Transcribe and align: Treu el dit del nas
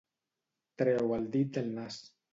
Treu 0.83 1.13
el 1.19 1.29
dit 1.37 1.53
del 1.59 1.73
nas 1.77 2.03